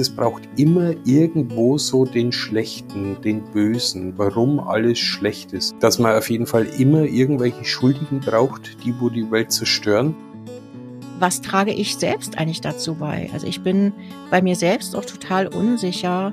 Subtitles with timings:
[0.00, 5.76] Es braucht immer irgendwo so den Schlechten, den Bösen, warum alles schlecht ist.
[5.80, 10.14] Dass man auf jeden Fall immer irgendwelche Schuldigen braucht, die wo die Welt zerstören.
[11.18, 13.28] Was trage ich selbst eigentlich dazu bei?
[13.34, 13.92] Also ich bin
[14.30, 16.32] bei mir selbst auch total unsicher.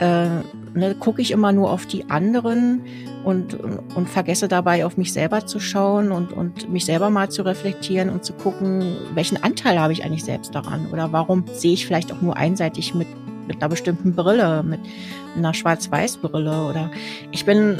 [0.00, 0.40] Äh,
[0.76, 2.82] ne, Gucke ich immer nur auf die anderen
[3.24, 7.42] und, und vergesse dabei auf mich selber zu schauen und, und mich selber mal zu
[7.42, 11.86] reflektieren und zu gucken, welchen Anteil habe ich eigentlich selbst daran oder warum sehe ich
[11.86, 13.08] vielleicht auch nur einseitig mit,
[13.48, 14.80] mit einer bestimmten Brille, mit
[15.36, 16.90] einer Schwarz-Weiß-Brille oder
[17.32, 17.78] ich bin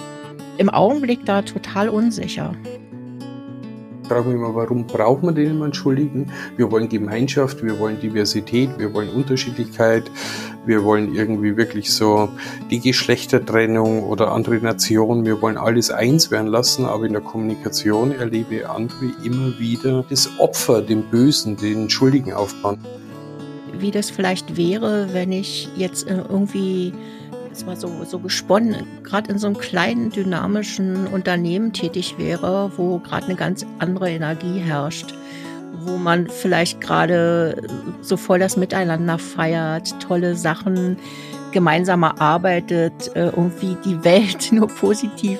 [0.58, 2.52] im Augenblick da total unsicher
[4.06, 6.30] frage mich immer, warum braucht man den immer Schuldigen?
[6.56, 10.10] Wir wollen Gemeinschaft, wir wollen Diversität, wir wollen Unterschiedlichkeit,
[10.64, 12.28] wir wollen irgendwie wirklich so
[12.70, 18.12] die Geschlechtertrennung oder andere Nationen, wir wollen alles eins werden lassen, aber in der Kommunikation
[18.12, 22.78] erlebe andere immer wieder das Opfer, den Bösen, den Schuldigen aufbauen.
[23.78, 26.94] Wie das vielleicht wäre, wenn ich jetzt äh, irgendwie
[27.56, 32.98] jetzt mal so, so gesponnen, gerade in so einem kleinen, dynamischen Unternehmen tätig wäre, wo
[32.98, 35.14] gerade eine ganz andere Energie herrscht,
[35.80, 37.62] wo man vielleicht gerade
[38.02, 40.98] so voll das Miteinander feiert, tolle Sachen
[41.52, 45.38] gemeinsam erarbeitet, äh, irgendwie die Welt nur positiv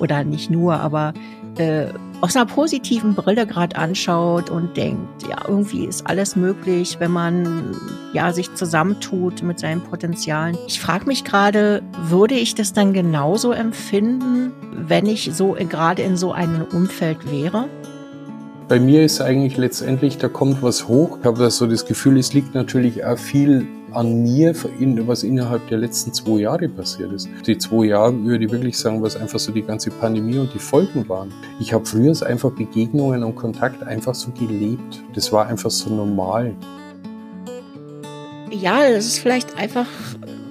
[0.00, 1.14] oder nicht nur, aber
[1.56, 1.86] äh,
[2.24, 7.76] aus einer positiven Brille gerade anschaut und denkt, ja, irgendwie ist alles möglich, wenn man
[8.14, 10.56] ja sich zusammentut mit seinen Potenzialen.
[10.66, 16.16] Ich frage mich gerade, würde ich das dann genauso empfinden, wenn ich so gerade in
[16.16, 17.68] so einem Umfeld wäre?
[18.66, 21.18] Bei mir ist eigentlich letztendlich, da kommt was hoch.
[21.20, 24.54] Ich habe so das Gefühl, es liegt natürlich auch viel an mir,
[25.06, 27.28] was innerhalb der letzten zwei Jahre passiert ist.
[27.46, 30.58] Die zwei Jahre würde ich wirklich sagen, was einfach so die ganze Pandemie und die
[30.58, 31.30] Folgen waren.
[31.60, 35.04] Ich habe früher einfach Begegnungen und Kontakt einfach so gelebt.
[35.14, 36.54] Das war einfach so normal.
[38.50, 39.86] Ja, das ist vielleicht einfach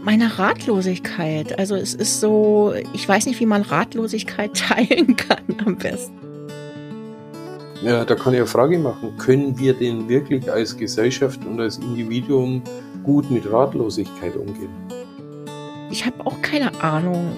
[0.03, 1.57] meine Ratlosigkeit.
[1.57, 6.32] Also es ist so, ich weiß nicht, wie man Ratlosigkeit teilen kann am besten.
[7.83, 9.17] Ja, da kann ich eine Frage machen.
[9.17, 12.61] Können wir denn wirklich als Gesellschaft und als Individuum
[13.03, 14.69] gut mit Ratlosigkeit umgehen?
[15.91, 17.35] Ich habe auch keine Ahnung.